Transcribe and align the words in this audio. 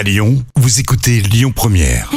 À 0.00 0.02
Lyon, 0.02 0.42
vous 0.56 0.80
écoutez 0.80 1.20
Lyon 1.20 1.52
Première. 1.54 2.10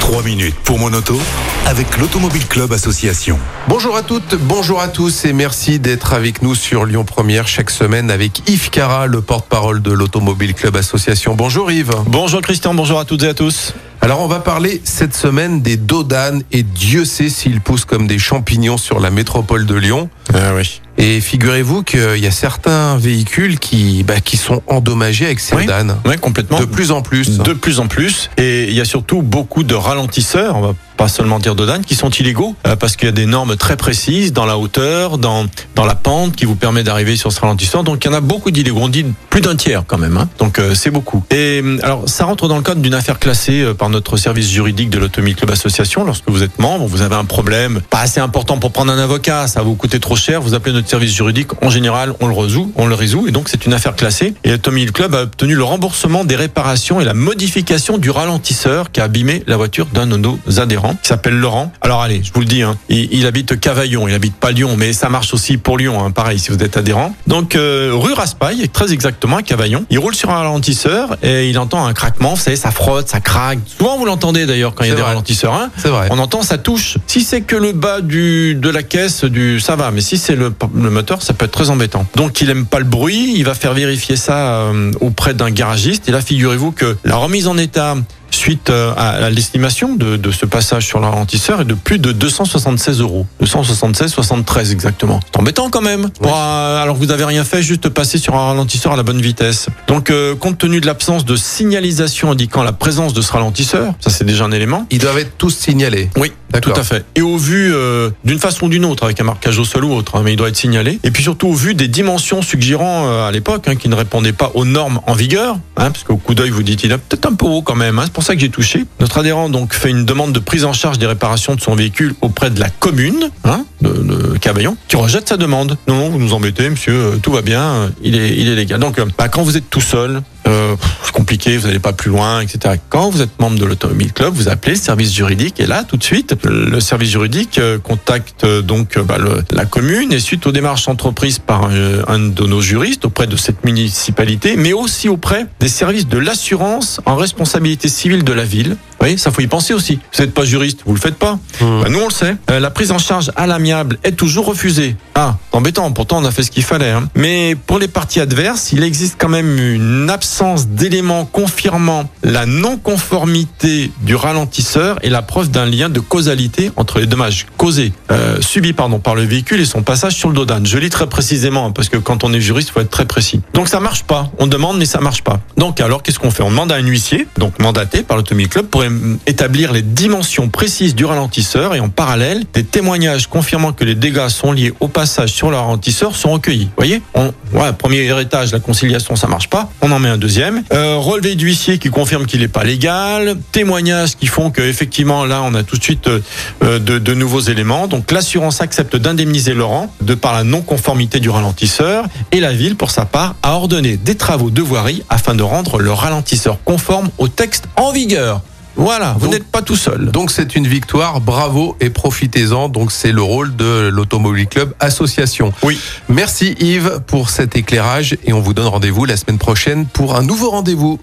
Trois 0.00 0.22
minutes 0.24 0.56
pour 0.64 0.80
mon 0.80 0.92
auto 0.92 1.16
avec 1.64 1.96
l'Automobile 1.96 2.44
Club 2.48 2.72
Association. 2.72 3.38
Bonjour 3.68 3.96
à 3.96 4.02
toutes, 4.02 4.34
bonjour 4.34 4.80
à 4.80 4.88
tous 4.88 5.26
et 5.26 5.32
merci 5.32 5.78
d'être 5.78 6.12
avec 6.12 6.42
nous 6.42 6.56
sur 6.56 6.86
Lyon 6.86 7.04
Première 7.04 7.46
chaque 7.46 7.70
semaine 7.70 8.10
avec 8.10 8.42
Yves 8.50 8.70
Cara, 8.70 9.06
le 9.06 9.20
porte-parole 9.20 9.80
de 9.80 9.92
l'Automobile 9.92 10.54
Club 10.54 10.74
Association. 10.74 11.36
Bonjour 11.36 11.70
Yves. 11.70 11.94
Bonjour 12.06 12.40
Christian, 12.40 12.74
bonjour 12.74 12.98
à 12.98 13.04
toutes 13.04 13.22
et 13.22 13.28
à 13.28 13.34
tous. 13.34 13.74
Alors 14.00 14.22
on 14.22 14.26
va 14.26 14.40
parler 14.40 14.82
cette 14.82 15.14
semaine 15.14 15.62
des 15.62 15.76
dodanes 15.76 16.42
et 16.50 16.64
Dieu 16.64 17.04
sait 17.04 17.28
s'ils 17.28 17.60
poussent 17.60 17.84
comme 17.84 18.08
des 18.08 18.18
champignons 18.18 18.76
sur 18.76 18.98
la 18.98 19.12
métropole 19.12 19.66
de 19.66 19.76
Lyon. 19.76 20.10
Ah 20.34 20.52
oui. 20.56 20.80
Et 20.96 21.20
figurez-vous 21.20 21.82
qu'il 21.82 22.18
y 22.18 22.26
a 22.26 22.30
certains 22.30 22.96
véhicules 22.96 23.58
qui, 23.58 24.04
bah, 24.04 24.20
qui 24.20 24.36
sont 24.36 24.62
endommagés 24.66 25.26
avec 25.26 25.40
ces 25.40 25.54
Oui. 25.54 25.66
Oui, 26.06 26.16
complètement. 26.18 26.60
De 26.60 26.64
plus 26.64 26.90
en 26.90 27.02
plus. 27.02 27.38
De 27.38 27.52
plus 27.52 27.80
en 27.80 27.88
plus. 27.88 28.30
Et 28.36 28.64
il 28.68 28.74
y 28.74 28.80
a 28.80 28.84
surtout 28.84 29.22
beaucoup 29.22 29.64
de 29.64 29.74
ralentisseurs, 29.74 30.56
on 30.56 30.60
va 30.60 30.74
pas 30.96 31.08
seulement 31.08 31.40
dire 31.40 31.56
de 31.56 31.64
qui 31.78 31.94
sont 31.94 32.10
illégaux, 32.10 32.54
euh, 32.66 32.76
parce 32.76 32.94
qu'il 32.94 33.06
y 33.06 33.08
a 33.08 33.12
des 33.12 33.26
normes 33.26 33.56
très 33.56 33.76
précises 33.76 34.32
dans 34.32 34.46
la 34.46 34.58
hauteur, 34.58 35.18
dans, 35.18 35.46
dans 35.74 35.86
la 35.86 35.94
pente 35.94 36.36
qui 36.36 36.44
vous 36.44 36.54
permet 36.54 36.84
d'arriver 36.84 37.16
sur 37.16 37.32
ce 37.32 37.40
ralentisseur. 37.40 37.82
Donc 37.84 38.04
il 38.04 38.08
y 38.08 38.10
en 38.10 38.16
a 38.16 38.20
beaucoup 38.20 38.50
d'illégaux. 38.50 38.80
On 38.82 38.88
dit 38.88 39.06
plus 39.30 39.40
d'un 39.40 39.56
tiers 39.56 39.84
quand 39.86 39.98
même. 39.98 40.16
Hein. 40.16 40.28
Donc 40.38 40.58
euh, 40.58 40.74
c'est 40.74 40.90
beaucoup. 40.90 41.24
Et 41.30 41.60
euh, 41.62 41.78
alors 41.82 42.08
ça 42.08 42.24
rentre 42.26 42.48
dans 42.48 42.56
le 42.56 42.62
cadre 42.62 42.80
d'une 42.80 42.94
affaire 42.94 43.18
classée 43.18 43.62
euh, 43.62 43.74
par 43.74 43.88
notre 43.88 44.16
service 44.16 44.48
juridique 44.50 44.90
de 44.90 44.98
l'Automobile 44.98 45.36
Club 45.36 45.50
Association. 45.50 46.04
Lorsque 46.04 46.28
vous 46.28 46.42
êtes 46.42 46.58
membre, 46.58 46.86
vous 46.86 47.02
avez 47.02 47.16
un 47.16 47.24
problème 47.24 47.80
pas 47.90 48.00
assez 48.00 48.20
important 48.20 48.58
pour 48.58 48.70
prendre 48.70 48.92
un 48.92 48.98
avocat, 48.98 49.46
ça 49.46 49.60
va 49.60 49.66
vous 49.66 49.74
coûter 49.74 49.98
trop 50.00 50.16
cher, 50.16 50.40
vous 50.40 50.54
appelez 50.54 50.72
notre 50.72 50.83
service 50.88 51.14
juridique. 51.14 51.48
En 51.62 51.70
général, 51.70 52.14
on 52.20 52.26
le 52.26 52.34
résout, 52.34 52.72
on 52.76 52.86
le 52.86 52.94
résout. 52.94 53.26
Et 53.28 53.30
donc 53.30 53.48
c'est 53.48 53.66
une 53.66 53.72
affaire 53.72 53.96
classée. 53.96 54.34
Et 54.44 54.50
l'Automobile 54.50 54.92
Club 54.92 55.14
a 55.14 55.22
obtenu 55.22 55.54
le 55.54 55.64
remboursement 55.64 56.24
des 56.24 56.36
réparations 56.36 57.00
et 57.00 57.04
la 57.04 57.14
modification 57.14 57.98
du 57.98 58.10
ralentisseur 58.10 58.90
qui 58.90 59.00
a 59.00 59.04
abîmé 59.04 59.42
la 59.46 59.56
voiture 59.56 59.86
d'un 59.86 60.06
de 60.06 60.16
nos 60.16 60.38
adhérents, 60.58 60.94
qui 61.02 61.08
s'appelle 61.08 61.34
Laurent. 61.34 61.72
Alors 61.80 62.02
allez, 62.02 62.22
je 62.22 62.32
vous 62.32 62.40
le 62.40 62.46
dis, 62.46 62.62
hein, 62.62 62.76
il, 62.88 63.12
il 63.12 63.26
habite 63.26 63.58
Cavaillon, 63.58 64.08
il 64.08 64.14
habite 64.14 64.36
pas 64.36 64.50
Lyon, 64.50 64.76
mais 64.76 64.92
ça 64.92 65.08
marche 65.08 65.34
aussi 65.34 65.56
pour 65.56 65.78
Lyon, 65.78 66.04
hein, 66.04 66.10
pareil, 66.10 66.38
si 66.38 66.50
vous 66.50 66.62
êtes 66.62 66.76
adhérent. 66.76 67.14
Donc 67.26 67.56
euh, 67.56 67.90
rue 67.94 68.12
Raspail, 68.12 68.68
très 68.68 68.92
exactement 68.92 69.38
à 69.38 69.42
Cavaillon. 69.42 69.84
Il 69.90 69.98
roule 69.98 70.14
sur 70.14 70.30
un 70.30 70.38
ralentisseur 70.38 71.16
et 71.22 71.48
il 71.48 71.58
entend 71.58 71.84
un 71.84 71.92
craquement, 71.92 72.34
vous 72.34 72.40
savez, 72.40 72.56
ça 72.56 72.70
frotte, 72.70 73.08
ça 73.08 73.20
craque. 73.20 73.58
Souvent 73.66 73.98
vous 73.98 74.04
l'entendez 74.04 74.46
d'ailleurs 74.46 74.74
quand 74.74 74.84
il 74.84 74.90
y 74.90 74.92
a 74.92 74.96
des 74.96 75.02
ralentisseurs. 75.02 75.54
Hein. 75.54 75.70
C'est 75.76 75.88
vrai. 75.88 76.08
On 76.10 76.18
entend 76.18 76.42
ça 76.42 76.58
touche. 76.58 76.98
Si 77.06 77.22
c'est 77.22 77.42
que 77.42 77.56
le 77.56 77.72
bas 77.72 78.00
du 78.00 78.54
de 78.54 78.68
la 78.68 78.82
caisse 78.82 79.24
du 79.24 79.60
ça 79.60 79.76
va, 79.76 79.90
mais 79.90 80.00
si 80.00 80.18
c'est 80.18 80.36
le, 80.36 80.52
le 80.74 80.90
moteur, 80.90 81.22
ça 81.22 81.34
peut 81.34 81.44
être 81.44 81.52
très 81.52 81.70
embêtant. 81.70 82.06
Donc 82.16 82.40
il 82.40 82.50
aime 82.50 82.66
pas 82.66 82.78
le 82.78 82.84
bruit, 82.84 83.34
il 83.36 83.44
va 83.44 83.54
faire 83.54 83.74
vérifier 83.74 84.16
ça 84.16 84.62
euh, 84.62 84.92
auprès 85.00 85.34
d'un 85.34 85.50
garagiste. 85.50 86.08
Et 86.08 86.12
là, 86.12 86.20
figurez-vous 86.20 86.72
que 86.72 86.96
la 87.04 87.16
remise 87.16 87.46
en 87.46 87.56
état 87.56 87.96
suite 88.34 88.70
euh, 88.70 88.92
à 88.96 89.30
l'estimation 89.30 89.94
de, 89.94 90.16
de 90.16 90.30
ce 90.30 90.46
passage 90.46 90.86
sur 90.86 91.00
le 91.00 91.06
ralentisseur 91.06 91.60
est 91.60 91.64
de 91.64 91.74
plus 91.74 91.98
de 91.98 92.12
276 92.12 93.00
euros. 93.00 93.26
276, 93.40 94.10
73 94.12 94.72
exactement. 94.72 95.20
C'est 95.32 95.38
embêtant 95.38 95.70
quand 95.70 95.80
même. 95.82 96.08
Pour, 96.20 96.34
euh, 96.36 96.82
alors 96.82 96.98
que 96.98 97.04
vous 97.04 97.10
avez 97.12 97.24
rien 97.24 97.44
fait, 97.44 97.62
juste 97.62 97.88
passer 97.88 98.18
sur 98.18 98.34
un 98.34 98.46
ralentisseur 98.48 98.92
à 98.92 98.96
la 98.96 99.02
bonne 99.02 99.20
vitesse. 99.20 99.68
Donc 99.88 100.10
euh, 100.10 100.34
compte 100.34 100.58
tenu 100.58 100.80
de 100.80 100.86
l'absence 100.86 101.24
de 101.24 101.36
signalisation 101.36 102.30
indiquant 102.30 102.62
la 102.62 102.72
présence 102.72 103.12
de 103.14 103.22
ce 103.22 103.32
ralentisseur, 103.32 103.94
ça 104.00 104.10
c'est 104.10 104.24
déjà 104.24 104.44
un 104.44 104.52
élément. 104.52 104.86
Ils 104.90 104.98
doivent 104.98 105.18
être 105.18 105.36
tous 105.38 105.50
signalés. 105.54 106.10
Oui, 106.16 106.32
tout 106.60 106.72
à 106.76 106.82
fait. 106.82 107.04
Et 107.14 107.22
au 107.22 107.36
vu 107.36 107.72
euh, 107.74 108.10
d'une 108.24 108.38
façon 108.38 108.66
ou 108.66 108.68
d'une 108.68 108.84
autre, 108.84 109.04
avec 109.04 109.20
un 109.20 109.24
marquage 109.24 109.58
au 109.58 109.64
sol 109.64 109.84
ou 109.84 109.92
autre, 109.92 110.16
hein, 110.16 110.22
mais 110.24 110.32
il 110.32 110.36
doit 110.36 110.48
être 110.48 110.56
signalé. 110.56 110.98
Et 111.04 111.10
puis 111.10 111.22
surtout 111.22 111.48
au 111.48 111.54
vu 111.54 111.74
des 111.74 111.88
dimensions 111.88 112.42
suggérant 112.42 113.06
euh, 113.08 113.28
à 113.28 113.32
l'époque 113.32 113.68
hein, 113.68 113.76
qui 113.76 113.88
ne 113.88 113.94
répondaient 113.94 114.32
pas 114.32 114.50
aux 114.54 114.64
normes 114.64 115.00
en 115.06 115.14
vigueur, 115.14 115.54
hein, 115.76 115.90
parce 115.90 116.02
qu'au 116.04 116.16
coup 116.16 116.34
d'œil 116.34 116.50
vous 116.50 116.62
dites 116.62 116.82
il 116.84 116.92
est 116.92 116.98
peut-être 116.98 117.26
un 117.26 117.34
peu 117.34 117.46
haut 117.46 117.62
quand 117.62 117.74
même. 117.76 117.98
hein, 117.98 118.02
c'est 118.04 118.12
pour 118.12 118.23
ça 118.24 118.34
que 118.34 118.40
j'ai 118.40 118.48
touché. 118.48 118.84
Notre 119.00 119.18
adhérent 119.18 119.48
donc 119.48 119.74
fait 119.74 119.90
une 119.90 120.04
demande 120.04 120.32
de 120.32 120.38
prise 120.38 120.64
en 120.64 120.72
charge 120.72 120.98
des 120.98 121.06
réparations 121.06 121.54
de 121.54 121.60
son 121.60 121.74
véhicule 121.74 122.14
auprès 122.20 122.50
de 122.50 122.58
la 122.58 122.70
commune 122.70 123.30
hein, 123.44 123.64
de, 123.82 123.90
de 123.90 124.38
Cavaillon, 124.38 124.76
qui 124.88 124.96
rejette 124.96 125.28
sa 125.28 125.36
demande. 125.36 125.76
Non, 125.86 125.96
non, 125.96 126.08
vous 126.08 126.18
nous 126.18 126.32
embêtez, 126.32 126.68
monsieur, 126.70 126.94
euh, 126.94 127.16
tout 127.22 127.32
va 127.32 127.42
bien, 127.42 127.62
euh, 127.62 127.88
il 128.02 128.16
est, 128.16 128.36
il 128.36 128.48
est 128.48 128.54
légal. 128.54 128.80
Donc, 128.80 128.98
euh, 128.98 129.06
bah, 129.16 129.28
quand 129.28 129.42
vous 129.42 129.56
êtes 129.56 129.68
tout 129.70 129.80
seul, 129.80 130.22
euh, 130.46 130.76
c'est 131.04 131.12
compliqué, 131.12 131.56
vous 131.56 131.66
n'allez 131.66 131.78
pas 131.78 131.92
plus 131.92 132.10
loin, 132.10 132.40
etc. 132.40 132.76
Quand 132.88 133.10
vous 133.10 133.22
êtes 133.22 133.38
membre 133.40 133.58
de 133.58 133.64
l'Automobile 133.64 134.12
Club, 134.12 134.34
vous 134.34 134.48
appelez 134.48 134.74
le 134.74 134.80
service 134.80 135.12
juridique 135.12 135.60
et 135.60 135.66
là, 135.66 135.84
tout 135.84 135.96
de 135.96 136.04
suite, 136.04 136.34
le 136.44 136.80
service 136.80 137.10
juridique 137.10 137.58
euh, 137.58 137.78
contacte 137.78 138.44
euh, 138.44 138.62
donc 138.62 138.96
euh, 138.96 139.02
bah, 139.02 139.16
le- 139.18 139.42
la 139.50 139.64
commune 139.64 140.12
et 140.12 140.18
suite 140.20 140.46
aux 140.46 140.52
démarches 140.52 140.88
entreprises 140.88 141.38
par 141.38 141.64
un 142.08 142.18
de 142.18 142.42
nos 142.46 142.60
juristes 142.60 143.04
auprès 143.04 143.26
de 143.26 143.36
cette 143.36 143.64
municipalité, 143.64 144.56
mais 144.56 144.72
aussi 144.72 145.08
auprès 145.08 145.46
des 145.60 145.68
services 145.68 146.08
de 146.08 146.18
l'assurance 146.18 147.00
en 147.06 147.16
responsabilité 147.16 147.88
civile 147.88 148.24
de 148.24 148.32
la 148.32 148.44
ville. 148.44 148.70
Vous 148.70 149.08
voyez, 149.08 149.16
ça 149.18 149.30
faut 149.30 149.40
y 149.42 149.46
penser 149.46 149.74
aussi. 149.74 149.98
Vous 150.14 150.22
n'êtes 150.22 150.32
pas 150.34 150.44
juriste, 150.44 150.80
vous 150.86 150.94
le 150.94 151.00
faites 151.00 151.16
pas. 151.16 151.34
Mmh. 151.60 151.80
Bah, 151.82 151.88
nous, 151.90 151.98
on 152.00 152.08
le 152.08 152.12
sait. 152.12 152.36
Euh, 152.50 152.58
la 152.60 152.70
prise 152.70 152.90
en 152.90 152.98
charge 152.98 153.30
à 153.36 153.46
l'amiable 153.46 153.98
est 154.02 154.12
toujours 154.16 154.46
refusée. 154.46 154.96
Ah, 155.14 155.36
embêtant. 155.52 155.90
Pourtant, 155.92 156.18
on 156.22 156.24
a 156.24 156.30
fait 156.30 156.42
ce 156.42 156.50
qu'il 156.50 156.62
fallait. 156.64 156.90
hein. 156.90 157.08
Mais 157.14 157.54
pour 157.66 157.78
les 157.78 157.88
parties 157.88 158.20
adverses, 158.20 158.72
il 158.72 158.82
existe 158.82 159.16
quand 159.18 159.28
même 159.28 159.58
une 159.58 160.10
absence 160.10 160.33
d'éléments 160.68 161.24
confirmant 161.24 162.08
la 162.22 162.44
non-conformité 162.46 163.92
du 164.02 164.16
ralentisseur 164.16 164.98
et 165.02 165.08
la 165.08 165.22
preuve 165.22 165.50
d'un 165.50 165.66
lien 165.66 165.88
de 165.88 166.00
causalité 166.00 166.72
entre 166.76 166.98
les 166.98 167.06
dommages 167.06 167.46
causés, 167.56 167.92
euh, 168.10 168.40
subis 168.40 168.72
pardon, 168.72 168.98
par 168.98 169.14
le 169.14 169.22
véhicule 169.22 169.60
et 169.60 169.64
son 169.64 169.82
passage 169.82 170.14
sur 170.14 170.28
le 170.28 170.34
dos 170.34 170.44
d'âne. 170.44 170.66
Je 170.66 170.76
lis 170.78 170.90
très 170.90 171.06
précisément 171.06 171.66
hein, 171.66 171.70
parce 171.70 171.88
que 171.88 171.96
quand 171.96 172.24
on 172.24 172.32
est 172.32 172.40
juriste, 172.40 172.70
il 172.70 172.72
faut 172.72 172.80
être 172.80 172.90
très 172.90 173.06
précis. 173.06 173.42
Donc 173.54 173.68
ça 173.68 173.80
marche 173.80 174.02
pas. 174.02 174.30
On 174.38 174.46
demande, 174.46 174.78
mais 174.78 174.86
ça 174.86 175.00
marche 175.00 175.22
pas. 175.22 175.40
Donc 175.56 175.80
alors, 175.80 176.02
qu'est-ce 176.02 176.18
qu'on 176.18 176.30
fait? 176.30 176.42
On 176.42 176.50
demande 176.50 176.72
à 176.72 176.76
un 176.76 176.86
huissier, 176.86 177.28
donc 177.38 177.58
mandaté 177.60 178.02
par 178.02 178.16
l'Automobile 178.16 178.48
Club, 178.48 178.66
pour 178.66 178.82
établir 179.26 179.72
les 179.72 179.82
dimensions 179.82 180.48
précises 180.48 180.94
du 180.94 181.04
ralentisseur 181.04 181.74
et 181.74 181.80
en 181.80 181.88
parallèle, 181.88 182.44
des 182.52 182.64
témoignages 182.64 183.28
confirmant 183.28 183.72
que 183.72 183.84
les 183.84 183.94
dégâts 183.94 184.28
sont 184.28 184.52
liés 184.52 184.72
au 184.80 184.88
passage 184.88 185.30
sur 185.30 185.50
le 185.50 185.56
ralentisseur 185.56 186.16
sont 186.16 186.32
recueillis. 186.32 186.66
Vous 186.66 186.72
voyez? 186.76 187.02
On, 187.14 187.32
ouais, 187.54 187.72
Premier 187.72 188.20
étage, 188.20 188.52
la 188.52 188.60
conciliation, 188.60 189.16
ça 189.16 189.26
marche 189.26 189.48
pas. 189.48 189.70
On 189.80 189.90
en 189.90 189.98
met 189.98 190.08
un 190.08 190.18
deuxième. 190.18 190.62
Euh, 190.72 190.96
relevé 190.96 191.34
d'huissier 191.34 191.78
qui 191.78 191.90
confirme 191.90 192.26
qu'il 192.26 192.40
n'est 192.40 192.48
pas 192.48 192.64
légal. 192.64 193.36
Témoignages 193.52 194.16
qui 194.16 194.26
font 194.26 194.50
que 194.50 194.62
effectivement 194.62 195.24
là, 195.24 195.42
on 195.42 195.54
a 195.54 195.62
tout 195.62 195.76
de 195.76 195.82
suite 195.82 196.08
euh, 196.08 196.20
euh, 196.62 196.78
de, 196.78 196.98
de 196.98 197.14
nouveaux 197.14 197.40
éléments. 197.40 197.86
Donc 197.86 198.10
l'assurance 198.10 198.60
accepte 198.60 198.96
d'indemniser 198.96 199.54
Laurent 199.54 199.92
de 200.00 200.14
par 200.14 200.32
la 200.32 200.44
non-conformité 200.44 201.20
du 201.20 201.30
ralentisseur 201.30 202.04
et 202.32 202.40
la 202.40 202.52
ville, 202.52 202.76
pour 202.76 202.90
sa 202.90 203.04
part, 203.04 203.34
a 203.42 203.52
ordonné 203.54 203.96
des 203.96 204.16
travaux 204.16 204.50
de 204.50 204.62
voirie 204.62 205.02
afin 205.08 205.34
de 205.34 205.42
rendre 205.42 205.78
le 205.78 205.92
ralentisseur 205.92 206.58
conforme 206.64 207.08
au 207.18 207.28
texte 207.28 207.68
en 207.76 207.92
vigueur. 207.92 208.42
Voilà, 208.76 209.16
vous 209.18 209.28
n'êtes 209.28 209.46
pas 209.46 209.62
tout 209.62 209.76
seul. 209.76 210.10
Donc 210.10 210.30
c'est 210.30 210.56
une 210.56 210.66
victoire, 210.66 211.20
bravo 211.20 211.76
et 211.80 211.90
profitez-en. 211.90 212.68
Donc 212.68 212.92
c'est 212.92 213.12
le 213.12 213.22
rôle 213.22 213.54
de 213.54 213.88
l'Automobile 213.92 214.46
Club 214.46 214.74
Association. 214.80 215.52
Oui. 215.62 215.78
Merci 216.08 216.56
Yves 216.58 217.00
pour 217.06 217.30
cet 217.30 217.56
éclairage 217.56 218.16
et 218.24 218.32
on 218.32 218.40
vous 218.40 218.54
donne 218.54 218.66
rendez-vous 218.66 219.04
la 219.04 219.16
semaine 219.16 219.38
prochaine 219.38 219.86
pour 219.86 220.16
un 220.16 220.22
nouveau 220.22 220.50
rendez-vous. 220.50 220.98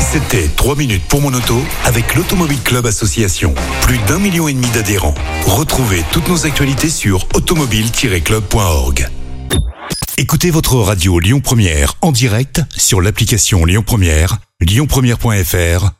C'était 0.00 0.48
3 0.56 0.76
minutes 0.76 1.04
pour 1.08 1.20
mon 1.20 1.32
auto 1.32 1.60
avec 1.84 2.14
l'Automobile 2.14 2.60
Club 2.62 2.86
Association. 2.86 3.54
Plus 3.82 3.98
d'un 4.08 4.18
million 4.18 4.48
et 4.48 4.52
demi 4.52 4.68
d'adhérents. 4.68 5.14
Retrouvez 5.46 6.04
toutes 6.12 6.28
nos 6.28 6.46
actualités 6.46 6.90
sur 6.90 7.26
automobile-club.org. 7.34 9.08
Écoutez 10.18 10.50
votre 10.50 10.76
radio 10.76 11.18
Lyon 11.18 11.40
Première 11.40 11.94
en 12.02 12.12
direct 12.12 12.62
sur 12.76 13.00
l'application 13.00 13.64
Lyon 13.64 13.82
Première, 13.86 14.38
lyonpremière.fr 14.60 15.99